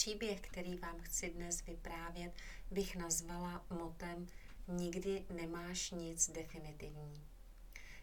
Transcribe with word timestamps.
Příběh, 0.00 0.40
který 0.40 0.76
vám 0.76 1.00
chci 1.00 1.30
dnes 1.30 1.66
vyprávět, 1.66 2.32
bych 2.70 2.96
nazvala 2.96 3.64
motem 3.70 4.26
Nikdy 4.68 5.26
nemáš 5.30 5.90
nic 5.90 6.30
definitivní. 6.30 7.26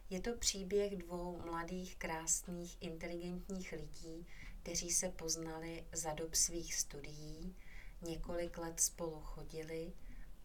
Je 0.09 0.21
to 0.21 0.35
příběh 0.37 0.95
dvou 0.97 1.41
mladých, 1.45 1.95
krásných, 1.95 2.77
inteligentních 2.81 3.71
lidí, 3.71 4.27
kteří 4.63 4.91
se 4.91 5.09
poznali 5.09 5.85
za 5.91 6.13
dob 6.13 6.35
svých 6.35 6.75
studií, 6.75 7.55
několik 8.01 8.57
let 8.57 8.79
spolu 8.79 9.19
chodili 9.21 9.93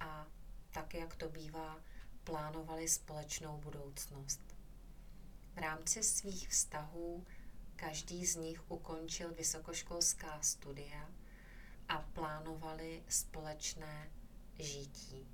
a 0.01 0.27
tak, 0.71 0.95
jak 0.95 1.17
to 1.17 1.29
bývá, 1.29 1.81
plánovali 2.25 2.89
společnou 2.89 3.59
budoucnost. 3.59 4.41
V 5.55 5.59
rámci 5.59 6.03
svých 6.03 6.49
vztahů 6.49 7.27
každý 7.77 8.27
z 8.27 8.37
nich 8.37 8.71
ukončil 8.71 9.35
vysokoškolská 9.35 10.43
studia 10.43 11.09
a 11.93 11.99
plánovali 12.13 13.03
společné 13.09 14.11
žití. 14.59 15.29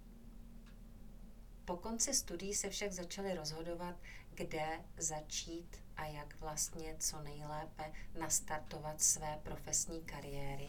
Po 1.65 1.77
konci 1.77 2.15
studií 2.15 2.55
se 2.55 2.71
však 2.71 2.93
začali 2.93 3.35
rozhodovat, 3.35 3.97
kde 4.35 4.81
začít 4.97 5.83
a 5.97 6.05
jak 6.07 6.41
vlastně 6.41 6.97
co 6.99 7.23
nejlépe 7.23 7.93
nastartovat 8.19 9.03
své 9.03 9.41
profesní 9.43 10.03
kariéry. 10.03 10.69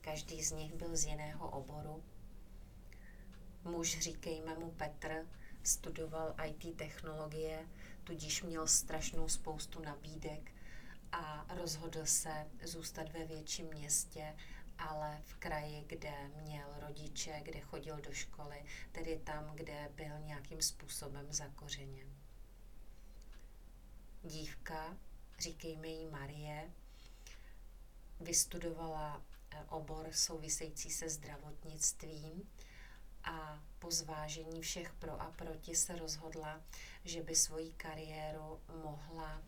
Každý 0.00 0.42
z 0.42 0.52
nich 0.52 0.74
byl 0.74 0.96
z 0.96 1.04
jiného 1.04 1.50
oboru. 1.50 2.04
Muž, 3.64 3.98
říkejme 3.98 4.54
mu 4.54 4.70
Petr, 4.70 5.26
studoval 5.62 6.34
IT 6.44 6.76
technologie, 6.76 7.68
tudíž 8.04 8.42
měl 8.42 8.66
strašnou 8.66 9.28
spoustu 9.28 9.82
nabídek 9.82 10.52
a 11.12 11.46
rozhodl 11.54 12.06
se 12.06 12.46
zůstat 12.62 13.12
ve 13.12 13.24
větším 13.24 13.66
městě 13.66 14.34
ale 14.78 15.22
v 15.24 15.34
kraji, 15.34 15.84
kde 15.86 16.28
měl 16.42 16.68
rodiče, 16.80 17.40
kde 17.42 17.60
chodil 17.60 18.00
do 18.00 18.12
školy, 18.12 18.64
tedy 18.92 19.20
tam, 19.24 19.50
kde 19.54 19.90
byl 19.94 20.18
nějakým 20.18 20.62
způsobem 20.62 21.26
zakořeněn. 21.32 22.08
Dívka, 24.22 24.96
říkejme 25.38 25.88
jí 25.88 26.06
Marie, 26.06 26.70
vystudovala 28.20 29.22
eh, 29.50 29.64
obor 29.68 30.08
související 30.12 30.90
se 30.90 31.08
zdravotnictvím 31.08 32.50
a 33.24 33.62
po 33.78 33.90
zvážení 33.90 34.62
všech 34.62 34.92
pro 34.92 35.22
a 35.22 35.30
proti 35.30 35.76
se 35.76 35.96
rozhodla, 35.96 36.60
že 37.04 37.22
by 37.22 37.34
svoji 37.34 37.72
kariéru 37.72 38.60
mohla 38.84 39.42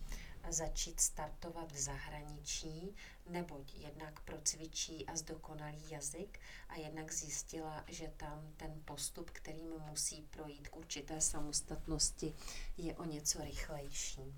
začít 0.52 1.00
startovat 1.00 1.72
v 1.72 1.78
zahraničí, 1.78 2.96
neboť 3.28 3.74
jednak 3.74 4.20
procvičí 4.20 5.06
a 5.06 5.16
zdokonalý 5.16 5.90
jazyk 5.90 6.40
a 6.68 6.76
jednak 6.76 7.12
zjistila, 7.12 7.84
že 7.88 8.08
tam 8.16 8.52
ten 8.56 8.82
postup, 8.84 9.30
kterým 9.30 9.70
musí 9.78 10.22
projít 10.22 10.68
k 10.68 10.76
určité 10.76 11.20
samostatnosti, 11.20 12.34
je 12.76 12.96
o 12.96 13.04
něco 13.04 13.44
rychlejší, 13.44 14.34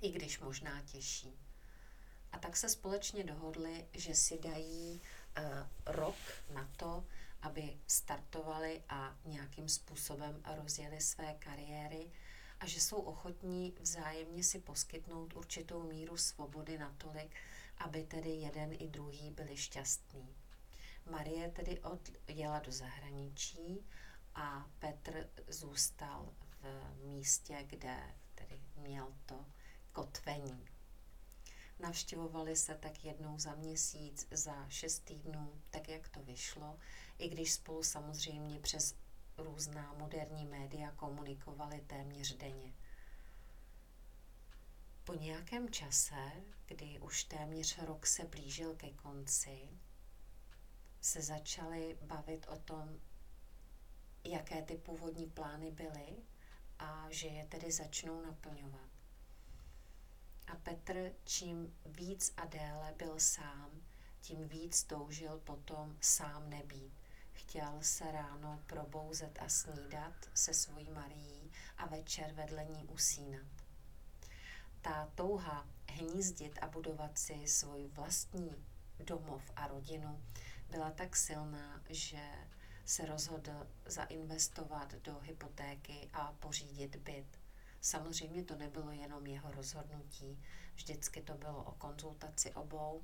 i 0.00 0.10
když 0.10 0.40
možná 0.40 0.82
těžší. 0.82 1.38
A 2.32 2.38
tak 2.38 2.56
se 2.56 2.68
společně 2.68 3.24
dohodli, 3.24 3.86
že 3.92 4.14
si 4.14 4.38
dají 4.38 5.00
uh, 5.38 5.44
rok 5.86 6.16
na 6.54 6.70
to, 6.76 7.04
aby 7.42 7.80
startovali 7.86 8.82
a 8.88 9.16
nějakým 9.24 9.68
způsobem 9.68 10.42
rozjeli 10.56 11.00
své 11.00 11.34
kariéry 11.34 12.10
a 12.62 12.66
že 12.66 12.80
jsou 12.80 12.96
ochotní 12.96 13.74
vzájemně 13.80 14.44
si 14.44 14.58
poskytnout 14.58 15.36
určitou 15.36 15.82
míru 15.82 16.16
svobody 16.16 16.78
natolik, 16.78 17.36
aby 17.78 18.04
tedy 18.04 18.30
jeden 18.30 18.72
i 18.72 18.88
druhý 18.88 19.30
byli 19.30 19.56
šťastní. 19.56 20.34
Marie 21.10 21.50
tedy 21.50 21.80
odjela 21.80 22.58
do 22.58 22.72
zahraničí 22.72 23.86
a 24.34 24.66
Petr 24.78 25.28
zůstal 25.48 26.34
v 26.60 26.64
místě, 27.04 27.64
kde 27.66 28.14
tedy 28.34 28.60
měl 28.76 29.14
to 29.26 29.44
kotvení. 29.92 30.68
Navštěvovali 31.78 32.56
se 32.56 32.74
tak 32.74 33.04
jednou 33.04 33.38
za 33.38 33.54
měsíc, 33.54 34.26
za 34.30 34.68
šest 34.68 34.98
týdnů, 35.04 35.62
tak 35.70 35.88
jak 35.88 36.08
to 36.08 36.22
vyšlo, 36.22 36.78
i 37.18 37.28
když 37.28 37.52
spolu 37.52 37.82
samozřejmě 37.82 38.58
přes 38.60 38.94
různá 39.38 39.92
moderní 39.92 40.46
média 40.46 40.90
komunikovali 40.90 41.80
téměř 41.80 42.36
denně. 42.36 42.74
Po 45.04 45.14
nějakém 45.14 45.70
čase, 45.70 46.32
kdy 46.66 46.98
už 46.98 47.24
téměř 47.24 47.78
rok 47.78 48.06
se 48.06 48.24
blížil 48.24 48.74
ke 48.74 48.90
konci, 48.90 49.68
se 51.00 51.22
začali 51.22 51.98
bavit 52.02 52.46
o 52.48 52.56
tom, 52.56 53.00
jaké 54.24 54.62
ty 54.62 54.76
původní 54.76 55.26
plány 55.26 55.70
byly 55.70 56.16
a 56.78 57.06
že 57.10 57.28
je 57.28 57.46
tedy 57.46 57.72
začnou 57.72 58.22
naplňovat. 58.22 58.90
A 60.46 60.54
Petr 60.56 61.12
čím 61.24 61.76
víc 61.86 62.32
a 62.36 62.46
déle 62.46 62.94
byl 62.96 63.20
sám, 63.20 63.70
tím 64.20 64.48
víc 64.48 64.84
toužil 64.84 65.38
potom 65.38 65.96
sám 66.00 66.50
nebýt. 66.50 67.01
Chtěl 67.32 67.78
se 67.80 68.12
ráno 68.12 68.60
probouzet 68.66 69.38
a 69.42 69.48
snídat 69.48 70.14
se 70.34 70.54
svojí 70.54 70.90
Marií 70.90 71.52
a 71.76 71.86
večer 71.86 72.32
vedle 72.32 72.64
ní 72.64 72.84
usínat. 72.84 73.46
Ta 74.80 75.08
touha 75.14 75.66
hnízdit 75.88 76.58
a 76.62 76.68
budovat 76.68 77.18
si 77.18 77.46
svůj 77.46 77.88
vlastní 77.88 78.64
domov 78.98 79.42
a 79.56 79.66
rodinu 79.66 80.22
byla 80.70 80.90
tak 80.90 81.16
silná, 81.16 81.82
že 81.88 82.30
se 82.84 83.06
rozhodl 83.06 83.66
zainvestovat 83.86 84.94
do 84.94 85.18
hypotéky 85.18 86.10
a 86.12 86.32
pořídit 86.32 86.96
byt. 86.96 87.40
Samozřejmě 87.80 88.44
to 88.44 88.56
nebylo 88.56 88.90
jenom 88.90 89.26
jeho 89.26 89.50
rozhodnutí, 89.50 90.42
vždycky 90.74 91.22
to 91.22 91.34
bylo 91.34 91.64
o 91.64 91.72
konzultaci 91.72 92.54
obou, 92.54 93.02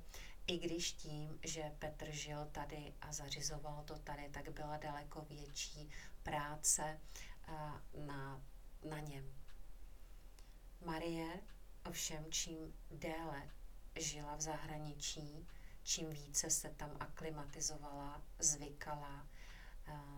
i 0.49 0.57
když 0.57 0.91
tím, 0.91 1.39
že 1.43 1.71
Petr 1.79 2.11
žil 2.11 2.45
tady 2.45 2.93
a 3.01 3.13
zařizoval 3.13 3.83
to 3.83 3.97
tady, 3.97 4.29
tak 4.29 4.49
byla 4.49 4.77
daleko 4.77 5.21
větší 5.21 5.89
práce 6.23 6.99
na, 8.05 8.41
na 8.89 8.99
něm. 8.99 9.33
Marie 10.85 11.39
ovšem 11.85 12.25
čím 12.31 12.73
déle 12.91 13.49
žila 13.95 14.35
v 14.35 14.41
zahraničí, 14.41 15.47
čím 15.83 16.09
více 16.09 16.49
se 16.49 16.69
tam 16.69 16.91
aklimatizovala, 16.99 18.21
zvykala, 18.39 19.27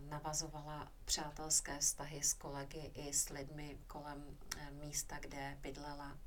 navazovala 0.02 0.92
přátelské 1.06 1.80
vztahy 1.80 2.24
s 2.24 2.34
kolegy 2.34 2.92
i 2.94 3.14
s 3.14 3.30
lidmi 3.30 3.78
kolem 3.88 4.38
e, 4.58 4.72
místa, 4.72 5.20
kde 5.20 5.58
bydlela, 5.62 6.18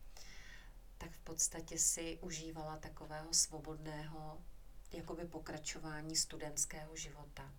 tak 0.99 1.13
v 1.13 1.19
podstatě 1.19 1.79
si 1.79 2.19
užívala 2.21 2.77
takového 2.77 3.35
svobodného 3.35 4.45
jakoby 4.93 5.25
pokračování 5.25 6.17
studentského 6.17 6.97
života. 6.97 7.53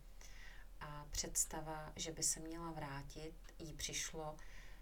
A 0.80 1.06
představa, 1.12 1.94
že 1.96 2.12
by 2.12 2.24
se 2.24 2.40
měla 2.40 2.72
vrátit, 2.72 3.34
jí 3.60 3.74
přišlo, 3.74 4.38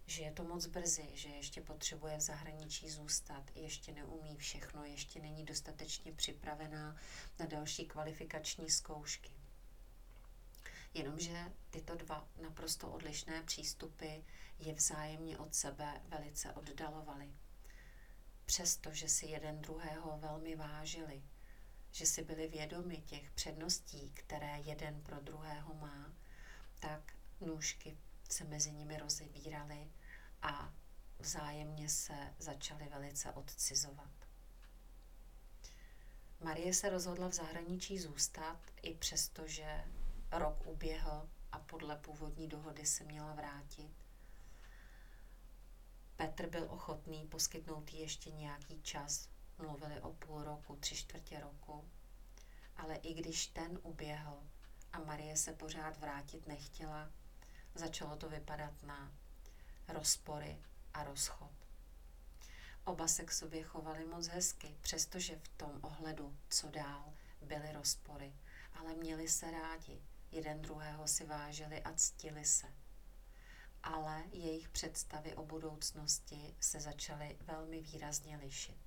že 0.05 0.23
je 0.23 0.31
to 0.31 0.43
moc 0.43 0.65
brzy, 0.65 1.09
že 1.13 1.29
ještě 1.29 1.61
potřebuje 1.61 2.17
v 2.17 2.21
zahraničí 2.21 2.89
zůstat, 2.89 3.51
ještě 3.55 3.91
neumí 3.91 4.35
všechno, 4.35 4.83
ještě 4.83 5.19
není 5.19 5.45
dostatečně 5.45 6.11
připravená 6.11 6.95
na 7.39 7.45
další 7.45 7.85
kvalifikační 7.85 8.69
zkoušky. 8.69 9.31
Jenomže 10.93 11.53
tyto 11.69 11.95
dva 11.95 12.27
naprosto 12.41 12.91
odlišné 12.91 13.43
přístupy 13.43 14.15
je 14.59 14.73
vzájemně 14.73 15.37
od 15.37 15.55
sebe 15.55 16.01
velice 16.07 16.53
oddalovaly 16.53 17.33
přestože 18.45 19.09
si 19.09 19.25
jeden 19.25 19.61
druhého 19.61 20.17
velmi 20.17 20.55
vážili, 20.55 21.23
že 21.91 22.05
si 22.05 22.23
byli 22.23 22.47
vědomi 22.47 22.97
těch 22.97 23.31
předností, 23.31 24.11
které 24.13 24.59
jeden 24.59 25.01
pro 25.01 25.19
druhého 25.19 25.73
má, 25.73 26.13
tak 26.79 27.15
nůžky 27.41 27.97
se 28.29 28.43
mezi 28.43 28.71
nimi 28.71 28.97
rozevíraly 28.97 29.91
a 30.41 30.73
vzájemně 31.19 31.89
se 31.89 32.33
začaly 32.39 32.87
velice 32.89 33.31
odcizovat. 33.31 34.11
Marie 36.39 36.73
se 36.73 36.89
rozhodla 36.89 37.27
v 37.27 37.33
zahraničí 37.33 37.99
zůstat, 37.99 38.59
i 38.81 38.93
přesto, 38.95 39.47
že 39.47 39.83
rok 40.31 40.67
uběhl 40.67 41.29
a 41.51 41.59
podle 41.59 41.95
původní 41.95 42.47
dohody 42.47 42.85
se 42.85 43.03
měla 43.03 43.33
vrátit. 43.33 44.02
Petr 46.15 46.49
byl 46.49 46.67
ochotný 46.69 47.27
poskytnout 47.27 47.93
jí 47.93 47.99
ještě 47.99 48.31
nějaký 48.31 48.81
čas. 48.81 49.29
Mluvili 49.57 50.01
o 50.01 50.13
půl 50.13 50.43
roku, 50.43 50.75
tři 50.75 50.95
čtvrtě 50.95 51.39
roku. 51.39 51.89
Ale 52.77 52.95
i 52.95 53.13
když 53.13 53.47
ten 53.47 53.79
uběhl 53.83 54.43
a 54.93 54.99
Marie 54.99 55.37
se 55.37 55.53
pořád 55.53 55.97
vrátit 55.97 56.47
nechtěla, 56.47 57.11
začalo 57.75 58.15
to 58.15 58.29
vypadat 58.29 58.83
na 58.83 59.11
rozpory 59.87 60.59
a 60.93 61.03
rozchod. 61.03 61.51
Oba 62.85 63.07
se 63.07 63.23
k 63.23 63.31
sobě 63.31 63.63
chovali 63.63 64.05
moc 64.05 64.27
hezky, 64.27 64.77
přestože 64.81 65.35
v 65.35 65.47
tom 65.47 65.79
ohledu, 65.81 66.37
co 66.49 66.69
dál, 66.69 67.13
byly 67.41 67.73
rozpory, 67.73 68.33
ale 68.73 68.93
měli 68.93 69.27
se 69.27 69.51
rádi, 69.51 70.01
jeden 70.31 70.61
druhého 70.61 71.07
si 71.07 71.25
vážili 71.25 71.83
a 71.83 71.93
ctili 71.93 72.45
se. 72.45 72.67
Ale 73.83 74.23
jejich 74.31 74.69
představy 74.69 75.35
o 75.35 75.45
budoucnosti 75.45 76.55
se 76.59 76.79
začaly 76.79 77.37
velmi 77.41 77.81
výrazně 77.81 78.37
lišit. 78.37 78.77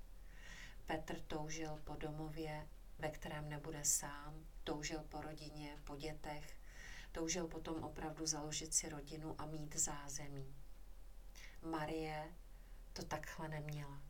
Petr 0.87 1.21
toužil 1.21 1.81
po 1.85 1.95
domově, 1.95 2.69
ve 2.99 3.11
kterém 3.11 3.49
nebude 3.49 3.85
sám, 3.85 4.47
toužil 4.65 5.01
po 5.03 5.21
rodině, 5.21 5.79
po 5.85 5.97
dětech, 5.97 6.59
toužil 7.13 7.47
potom 7.47 7.85
opravdu 7.85 8.27
založit 8.27 8.75
si 8.75 8.89
rodinu 8.89 9.35
a 9.39 9.47
mít 9.47 9.77
zázemí. 9.77 10.57
Marie 11.63 12.35
to 12.93 13.05
takhle 13.05 13.49
neměla. 13.49 14.03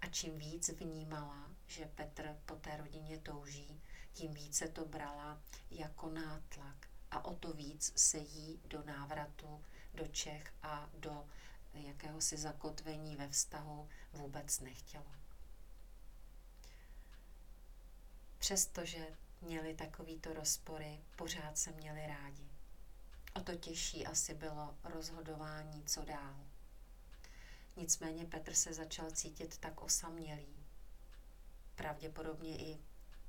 A 0.00 0.06
čím 0.06 0.38
víc 0.38 0.68
vnímala, 0.68 1.50
že 1.66 1.86
Petr 1.86 2.36
po 2.46 2.54
té 2.54 2.76
rodině 2.76 3.18
touží, 3.18 3.82
tím 4.12 4.34
více 4.34 4.68
to 4.68 4.84
brala 4.84 5.42
jako 5.70 6.10
nátlak 6.10 6.88
a 7.10 7.24
o 7.24 7.34
to 7.34 7.52
víc 7.52 7.92
se 7.96 8.18
jí 8.18 8.60
do 8.64 8.82
návratu 8.82 9.64
do 9.94 10.06
Čech 10.06 10.54
a 10.62 10.90
do 10.94 11.26
jakéhosi 11.74 12.36
zakotvení 12.36 13.16
ve 13.16 13.28
vztahu 13.28 13.88
vůbec 14.12 14.60
nechtělo. 14.60 15.06
Přestože 18.38 19.16
měli 19.40 19.74
takovýto 19.74 20.32
rozpory, 20.32 21.00
pořád 21.16 21.58
se 21.58 21.72
měli 21.72 22.06
rádi. 22.06 22.48
O 23.34 23.40
to 23.40 23.56
těžší 23.56 24.06
asi 24.06 24.34
bylo 24.34 24.76
rozhodování, 24.84 25.84
co 25.84 26.04
dál. 26.04 26.46
Nicméně 27.76 28.24
Petr 28.24 28.54
se 28.54 28.74
začal 28.74 29.10
cítit 29.10 29.58
tak 29.58 29.82
osamělý, 29.82 30.66
pravděpodobně 31.74 32.58
i 32.58 32.78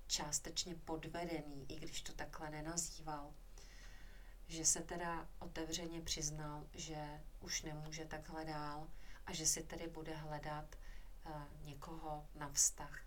částečně 0.07 0.75
podvedený, 0.75 1.65
i 1.69 1.75
když 1.75 2.01
to 2.01 2.13
takhle 2.13 2.49
nenazýval, 2.49 3.33
že 4.53 4.65
se 4.65 4.81
teda 4.81 5.29
otevřeně 5.39 6.01
přiznal, 6.01 6.67
že 6.73 7.21
už 7.39 7.61
nemůže 7.61 8.05
takhle 8.05 8.45
dál 8.45 8.87
a 9.25 9.33
že 9.33 9.45
si 9.45 9.63
tedy 9.63 9.87
bude 9.87 10.15
hledat 10.15 10.75
uh, 11.25 11.31
někoho 11.63 12.27
na 12.35 12.49
vztah. 12.49 13.01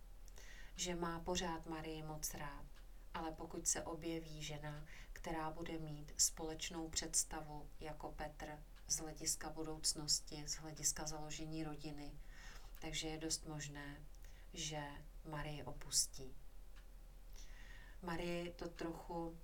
Že 0.76 0.94
má 0.94 1.20
pořád 1.20 1.66
Marii 1.66 2.02
moc 2.02 2.34
rád, 2.34 2.66
ale 3.14 3.32
pokud 3.32 3.66
se 3.66 3.82
objeví 3.82 4.42
žena, 4.42 4.84
která 5.12 5.50
bude 5.50 5.78
mít 5.78 6.12
společnou 6.16 6.88
představu 6.88 7.70
jako 7.80 8.12
Petr 8.12 8.62
z 8.88 8.96
hlediska 8.96 9.50
budoucnosti, 9.50 10.44
z 10.46 10.54
hlediska 10.54 11.06
založení 11.06 11.64
rodiny, 11.64 12.12
takže 12.78 13.08
je 13.08 13.18
dost 13.18 13.46
možné, 13.46 14.06
že 14.52 14.82
Marie 15.24 15.64
opustí. 15.64 16.36
Marie 18.02 18.52
to 18.52 18.68
trochu 18.68 19.38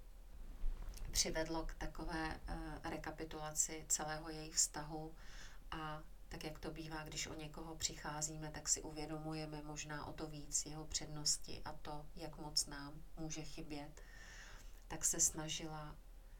přivedlo 1.12 1.66
k 1.66 1.74
takové 1.74 2.40
uh, 2.48 2.90
rekapitulaci 2.90 3.84
celého 3.88 4.28
jejich 4.30 4.54
vztahu 4.54 5.14
a 5.70 6.02
tak 6.28 6.44
jak 6.44 6.58
to 6.58 6.70
bývá, 6.70 7.04
když 7.04 7.26
o 7.26 7.34
někoho 7.34 7.76
přicházíme, 7.76 8.50
tak 8.50 8.68
si 8.68 8.82
uvědomujeme 8.82 9.62
možná 9.62 10.06
o 10.06 10.12
to 10.12 10.26
víc 10.26 10.66
jeho 10.66 10.84
přednosti 10.84 11.62
a 11.64 11.72
to, 11.72 12.06
jak 12.16 12.38
moc 12.38 12.66
nám 12.66 13.02
může 13.18 13.42
chybět, 13.42 14.02
tak 14.88 15.04
se 15.04 15.20
snažila 15.20 15.96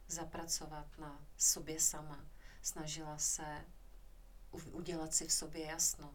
zapracovat 0.09 0.99
na 0.99 1.25
sobě 1.37 1.81
sama. 1.81 2.25
Snažila 2.63 3.19
se 3.19 3.65
udělat 4.51 5.15
si 5.15 5.27
v 5.27 5.33
sobě 5.33 5.67
jasno. 5.67 6.15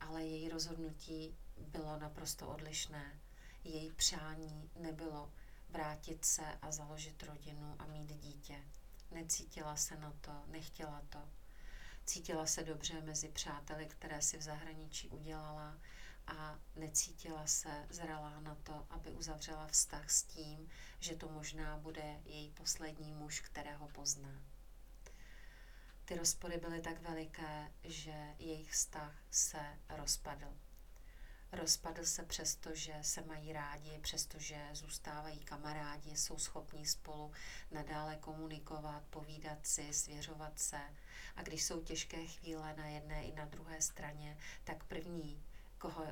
Ale 0.00 0.24
její 0.24 0.48
rozhodnutí 0.48 1.36
bylo 1.56 1.98
naprosto 1.98 2.48
odlišné. 2.48 3.20
Její 3.64 3.92
přání 3.92 4.70
nebylo 4.76 5.32
vrátit 5.70 6.24
se 6.24 6.58
a 6.62 6.72
založit 6.72 7.22
rodinu 7.22 7.76
a 7.78 7.86
mít 7.86 8.12
dítě. 8.12 8.64
Necítila 9.10 9.76
se 9.76 9.96
na 9.96 10.12
to, 10.20 10.32
nechtěla 10.46 11.02
to. 11.08 11.28
Cítila 12.04 12.46
se 12.46 12.64
dobře 12.64 13.00
mezi 13.00 13.28
přáteli, 13.28 13.86
které 13.86 14.22
si 14.22 14.38
v 14.38 14.42
zahraničí 14.42 15.08
udělala 15.08 15.78
a 16.26 16.58
necítila 16.76 17.46
se 17.46 17.86
zralá 17.90 18.40
na 18.40 18.54
to, 18.54 18.86
aby 18.90 19.10
uzavřela 19.10 19.66
vztah 19.66 20.10
s 20.10 20.22
tím, 20.22 20.68
že 21.00 21.16
to 21.16 21.28
možná 21.28 21.76
bude 21.76 22.20
její 22.24 22.50
poslední 22.50 23.12
muž, 23.12 23.40
kterého 23.40 23.88
pozná. 23.88 24.42
Ty 26.04 26.16
rozpory 26.16 26.58
byly 26.58 26.80
tak 26.80 27.00
veliké, 27.00 27.72
že 27.84 28.34
jejich 28.38 28.72
vztah 28.72 29.22
se 29.30 29.78
rozpadl. 29.88 30.56
Rozpadl 31.52 32.04
se 32.04 32.22
přesto, 32.22 32.74
že 32.74 32.94
se 33.02 33.22
mají 33.22 33.52
rádi, 33.52 33.98
přestože 33.98 34.68
zůstávají 34.72 35.38
kamarádi, 35.38 36.16
jsou 36.16 36.38
schopní 36.38 36.86
spolu 36.86 37.32
nadále 37.70 38.16
komunikovat, 38.16 39.02
povídat 39.10 39.66
si, 39.66 39.92
svěřovat 39.92 40.58
se. 40.58 40.80
A 41.36 41.42
když 41.42 41.64
jsou 41.64 41.82
těžké 41.82 42.26
chvíle 42.26 42.74
na 42.76 42.86
jedné 42.86 43.24
i 43.24 43.32
na 43.32 43.44
druhé 43.44 43.82
straně, 43.82 44.38
tak 44.64 44.84
první, 44.84 45.44
koho, 45.78 46.06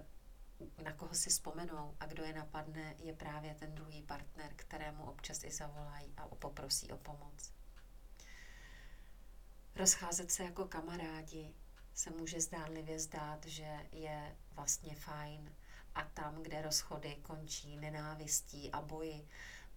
na 0.83 0.93
koho 0.93 1.15
si 1.15 1.31
vzpomenou 1.31 1.97
a 2.01 2.07
kdo 2.07 2.25
je 2.25 2.33
napadne, 2.33 2.95
je 2.99 3.13
právě 3.13 3.55
ten 3.55 3.75
druhý 3.75 4.03
partner, 4.03 4.53
kterému 4.57 5.05
občas 5.05 5.45
i 5.45 5.51
zavolají 5.51 6.15
a 6.17 6.29
poprosí 6.29 6.93
o 6.93 6.97
pomoc. 6.97 7.53
Rozcházet 9.75 10.31
se 10.31 10.45
jako 10.45 10.65
kamarádi, 10.65 11.55
se 11.97 12.11
může 12.11 12.41
zdánlivě 12.41 12.99
zdát, 12.99 13.47
že 13.47 13.87
je 13.93 14.37
vlastně 14.51 14.95
fajn 14.95 15.55
a 15.95 16.05
tam, 16.05 16.43
kde 16.43 16.63
rozchody 16.63 17.17
končí 17.23 17.77
nenávistí 17.77 18.73
a 18.73 18.81
boji, 18.81 19.29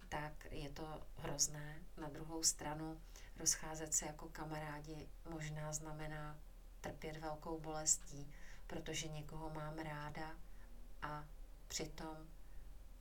tak 0.08 0.46
je 0.50 0.70
to 0.70 1.06
hrozné. 1.16 1.82
Na 1.96 2.08
druhou 2.08 2.42
stranu 2.42 3.00
rozcházet 3.36 3.94
se 3.94 4.06
jako 4.06 4.28
kamarádi 4.28 5.08
možná 5.30 5.72
znamená 5.72 6.38
trpět 6.80 7.16
velkou 7.16 7.60
bolestí, 7.60 8.32
protože 8.66 9.08
někoho 9.08 9.50
mám 9.50 9.78
ráda 9.78 10.36
a 11.02 11.24
přitom 11.68 12.16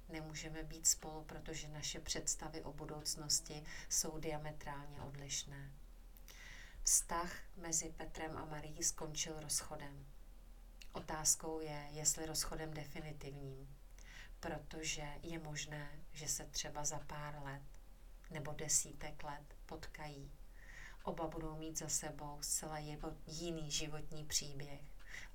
nemůžeme 0.09 0.63
být 0.63 0.87
spolu, 0.87 1.23
protože 1.23 1.67
naše 1.67 1.99
představy 1.99 2.63
o 2.63 2.73
budoucnosti 2.73 3.63
jsou 3.89 4.19
diametrálně 4.19 5.01
odlišné. 5.01 5.71
Vztah 6.89 7.31
mezi 7.55 7.89
Petrem 7.89 8.37
a 8.37 8.45
Marií 8.45 8.83
skončil 8.83 9.39
rozchodem. 9.39 10.05
Otázkou 10.91 11.59
je, 11.59 11.87
jestli 11.91 12.25
rozchodem 12.25 12.73
definitivním, 12.73 13.75
protože 14.39 15.07
je 15.23 15.39
možné, 15.39 15.89
že 16.11 16.27
se 16.27 16.45
třeba 16.45 16.85
za 16.85 16.99
pár 16.99 17.41
let 17.43 17.61
nebo 18.31 18.53
desítek 18.53 19.23
let 19.23 19.55
potkají. 19.65 20.31
Oba 21.03 21.27
budou 21.27 21.57
mít 21.57 21.77
za 21.77 21.89
sebou 21.89 22.37
zcela 22.41 22.77
jiný 23.25 23.71
životní 23.71 24.25
příběh, 24.25 24.81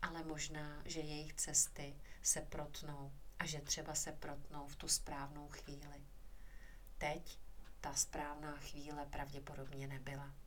ale 0.03 0.25
možná, 0.25 0.83
že 0.85 1.01
jejich 1.01 1.35
cesty 1.35 1.97
se 2.23 2.41
protnou 2.41 3.13
a 3.39 3.47
že 3.47 3.61
třeba 3.61 3.95
se 3.95 4.13
protnou 4.13 4.67
v 4.67 4.77
tu 4.77 4.89
správnou 4.89 5.49
chvíli. 5.49 6.05
Teď 6.99 7.39
ta 7.81 7.95
správná 7.95 8.57
chvíle 8.57 9.07
pravděpodobně 9.07 9.87
nebyla. 9.87 10.44